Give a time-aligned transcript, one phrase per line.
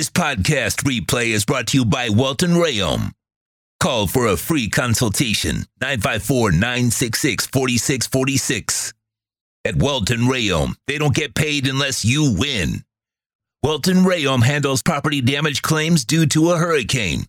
[0.00, 3.12] This podcast replay is brought to you by Welton Rayom.
[3.80, 8.94] Call for a free consultation 954 966 4646.
[9.66, 12.82] At Welton Rayom, they don't get paid unless you win.
[13.62, 17.26] Welton Rayom handles property damage claims due to a hurricane.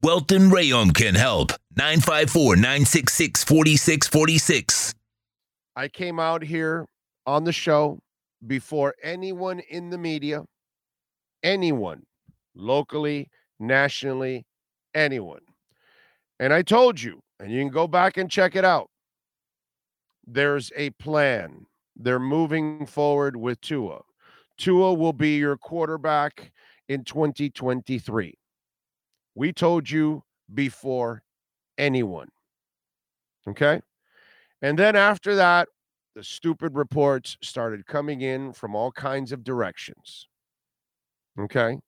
[0.00, 1.50] Welton Rayom can help.
[1.76, 4.94] 954 966 4646.
[5.74, 6.86] I came out here
[7.26, 7.98] on the show
[8.46, 10.44] before anyone in the media,
[11.44, 12.02] anyone,
[12.56, 13.30] locally,
[13.60, 14.46] nationally,
[14.94, 15.42] anyone.
[16.40, 18.90] And I told you, and you can go back and check it out.
[20.26, 21.66] There's a plan.
[21.94, 24.00] They're moving forward with Tua.
[24.56, 26.50] Tua will be your quarterback
[26.88, 28.34] in 2023.
[29.34, 31.22] We told you before
[31.78, 32.28] anyone.
[33.48, 33.80] Okay.
[34.62, 35.68] And then after that,
[36.14, 40.28] the stupid reports started coming in from all kinds of directions.
[41.38, 41.78] Okay.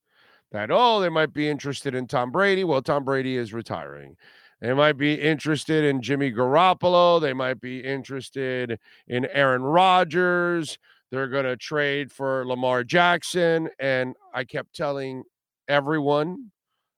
[0.53, 2.65] That, oh, they might be interested in Tom Brady.
[2.65, 4.17] Well, Tom Brady is retiring.
[4.61, 7.21] They might be interested in Jimmy Garoppolo.
[7.21, 10.79] They might be interested in Aaron Rodgers.
[11.11, 13.69] They're going to trade for Lamar Jackson.
[13.79, 15.25] And I kept telling
[15.69, 16.53] everyone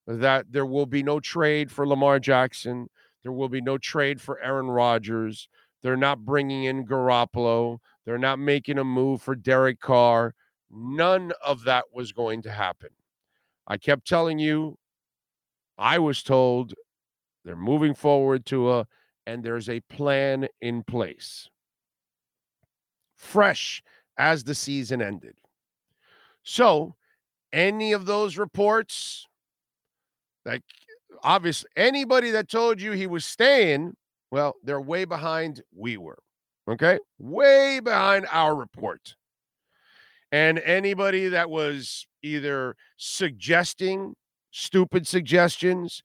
[0.07, 2.89] that there will be no trade for Lamar Jackson.
[3.23, 5.49] There will be no trade for Aaron Rodgers.
[5.83, 7.79] They're not bringing in Garoppolo.
[8.05, 10.35] They're not making a move for Derek Carr.
[10.71, 12.91] None of that was going to happen.
[13.67, 14.79] I kept telling you,
[15.77, 16.75] I was told
[17.45, 18.87] they're moving forward Tua,
[19.27, 21.49] and there's a plan in place.
[23.17, 23.83] Fresh
[24.19, 25.35] as the season ended.
[26.43, 26.95] So,
[27.53, 29.27] any of those reports,
[30.45, 30.63] like
[31.23, 33.97] obviously anybody that told you he was staying,
[34.31, 36.19] well, they're way behind we were.
[36.69, 36.99] Okay?
[37.19, 39.15] Way behind our report.
[40.31, 44.15] And anybody that was either suggesting
[44.51, 46.03] stupid suggestions,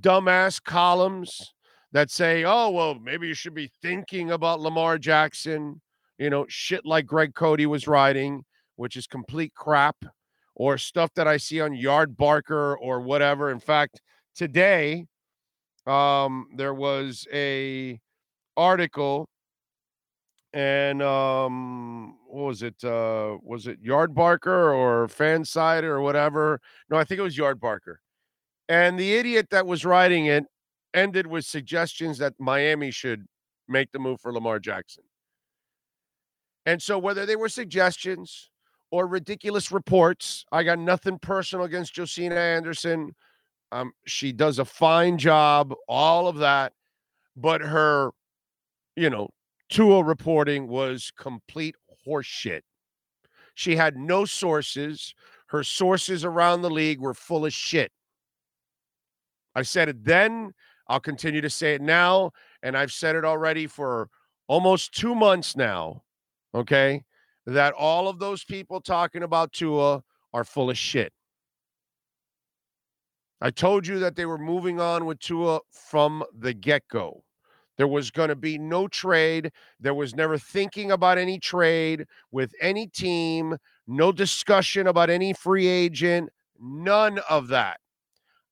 [0.00, 1.54] dumbass columns
[1.92, 5.80] that say, oh, well, maybe you should be thinking about Lamar Jackson,
[6.18, 8.44] you know, shit like Greg Cote was writing,
[8.76, 9.96] which is complete crap,
[10.54, 13.50] or stuff that I see on Yard Barker or whatever.
[13.50, 14.00] In fact,
[14.34, 15.06] today,
[15.86, 18.00] um, there was a
[18.56, 19.28] article
[20.52, 26.60] and um what was it uh was it Yardbarker or Fansided or whatever?
[26.88, 27.96] No i think it was Yardbarker.
[28.68, 30.44] And the idiot that was writing it
[30.94, 33.26] ended with suggestions that miami should
[33.68, 35.04] make the move for lamar jackson.
[36.64, 38.50] And so whether they were suggestions
[38.90, 43.14] or ridiculous reports i got nothing personal against josina anderson.
[43.72, 46.72] Um she does a fine job all of that
[47.36, 48.10] but her
[48.96, 49.28] you know
[49.72, 51.76] Tua reporting was complete
[52.06, 52.62] horseshit.
[53.54, 55.14] She had no sources.
[55.46, 57.92] Her sources around the league were full of shit.
[59.54, 60.52] I said it then.
[60.88, 62.32] I'll continue to say it now.
[62.62, 64.08] And I've said it already for
[64.48, 66.02] almost two months now.
[66.54, 67.02] Okay.
[67.46, 70.02] That all of those people talking about Tua
[70.32, 71.12] are full of shit.
[73.40, 77.24] I told you that they were moving on with Tua from the get go.
[77.78, 79.50] There was going to be no trade.
[79.80, 83.56] There was never thinking about any trade with any team,
[83.86, 87.78] no discussion about any free agent, none of that.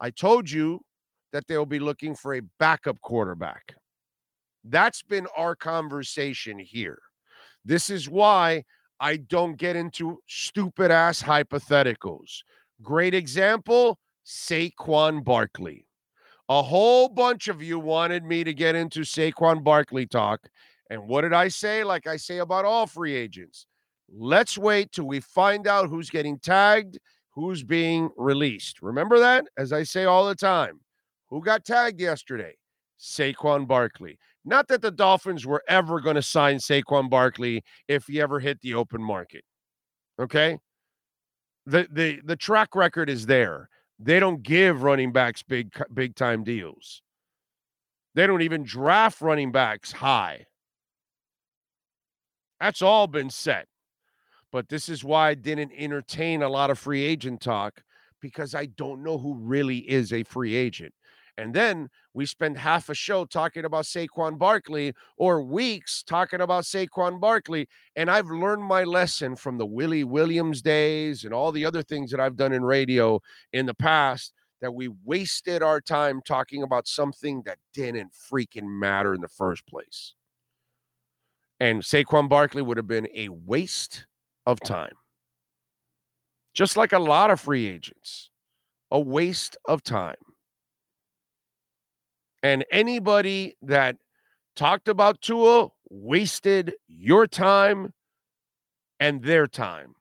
[0.01, 0.81] I told you
[1.33, 3.75] that they'll be looking for a backup quarterback.
[4.65, 6.99] That's been our conversation here.
[7.65, 8.65] This is why
[8.99, 12.43] I don't get into stupid ass hypotheticals.
[12.83, 15.87] Great example Saquon Barkley.
[16.51, 20.49] A whole bunch of you wanted me to get into Saquon Barkley talk.
[20.91, 21.85] And what did I say?
[21.85, 23.67] Like I say about all free agents.
[24.13, 26.99] Let's wait till we find out who's getting tagged,
[27.31, 28.83] who's being released.
[28.83, 29.47] Remember that?
[29.57, 30.81] As I say all the time.
[31.29, 32.57] Who got tagged yesterday?
[32.99, 34.19] Saquon Barkley.
[34.45, 38.61] Not that the Dolphins were ever going to sign Saquon Barkley if he ever hit
[38.61, 39.45] the open market.
[40.19, 40.59] Okay?
[41.67, 43.69] The the the track record is there.
[44.03, 47.03] They don't give running backs big big time deals.
[48.15, 50.47] They don't even draft running backs high.
[52.59, 53.67] That's all been set.
[54.53, 57.83] But this is why I didn't entertain a lot of free agent talk
[58.21, 60.93] because I don't know who really is a free agent.
[61.39, 66.65] And then we spend half a show talking about Saquon Barkley or weeks talking about
[66.65, 67.69] Saquon Barkley.
[67.97, 72.11] And I've learned my lesson from the Willie Williams days and all the other things
[72.11, 73.21] that I've done in radio
[73.53, 79.15] in the past that we wasted our time talking about something that didn't freaking matter
[79.15, 80.15] in the first place.
[81.61, 84.07] And Saquon Barkley would have been a waste
[84.47, 84.95] of time.
[86.55, 88.31] just like a lot of free agents,
[88.91, 90.17] a waste of time.
[92.43, 93.97] And anybody that
[94.57, 97.93] talked about Tua wasted your time
[98.99, 99.95] and their time.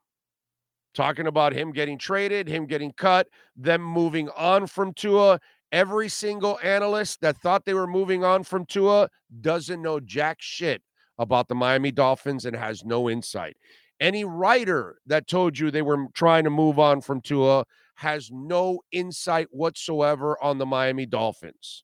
[0.94, 5.40] Talking about him getting traded, him getting cut, them moving on from Tua.
[5.72, 9.10] Every single analyst that thought they were moving on from Tua
[9.42, 10.82] doesn't know jack shit
[11.20, 13.56] about the Miami Dolphins and has no insight.
[14.00, 17.66] Any writer that told you they were trying to move on from Tua
[17.96, 21.84] has no insight whatsoever on the Miami Dolphins.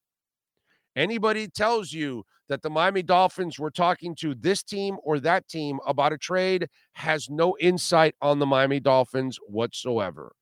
[0.96, 5.80] Anybody tells you that the Miami Dolphins were talking to this team or that team
[5.86, 10.34] about a trade has no insight on the Miami Dolphins whatsoever.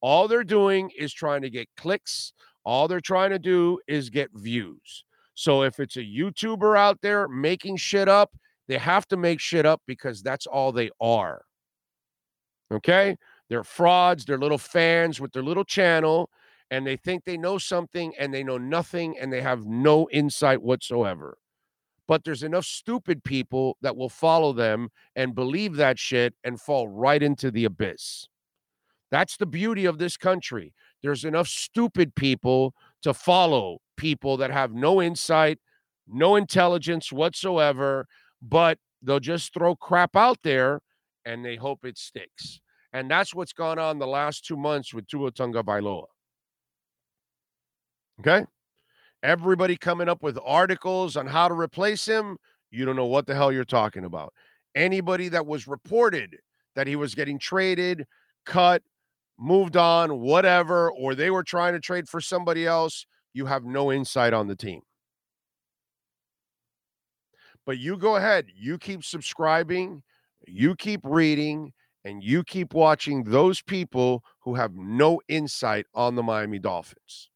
[0.00, 2.32] All they're doing is trying to get clicks.
[2.64, 5.04] All they're trying to do is get views.
[5.34, 8.30] So if it's a YouTuber out there making shit up,
[8.68, 11.42] they have to make shit up because that's all they are.
[12.72, 13.16] Okay?
[13.48, 16.30] They're frauds, they're little fans with their little channel
[16.70, 20.62] and they think they know something and they know nothing and they have no insight
[20.62, 21.38] whatsoever.
[22.06, 26.88] But there's enough stupid people that will follow them and believe that shit and fall
[26.88, 28.28] right into the abyss.
[29.10, 30.72] That's the beauty of this country.
[31.02, 35.58] There's enough stupid people to follow people that have no insight,
[36.06, 38.06] no intelligence whatsoever,
[38.42, 40.80] but they'll just throw crap out there
[41.24, 42.60] and they hope it sticks.
[42.92, 46.06] And that's what's gone on the last two months with Tua Tagovailoa.
[48.20, 48.44] Okay.
[49.22, 52.36] Everybody coming up with articles on how to replace him.
[52.70, 54.34] You don't know what the hell you're talking about.
[54.74, 56.36] Anybody that was reported
[56.76, 58.06] that he was getting traded,
[58.44, 58.82] cut,
[59.38, 63.90] moved on, whatever, or they were trying to trade for somebody else, you have no
[63.90, 64.82] insight on the team.
[67.64, 70.02] But you go ahead, you keep subscribing,
[70.46, 71.72] you keep reading,
[72.04, 77.29] and you keep watching those people who have no insight on the Miami Dolphins.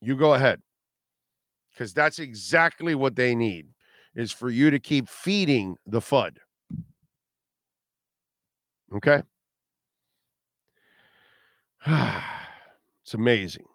[0.00, 0.60] You go ahead.
[1.72, 3.66] Because that's exactly what they need
[4.14, 6.38] is for you to keep feeding the FUD.
[8.94, 9.22] Okay?
[13.04, 13.66] it's amazing.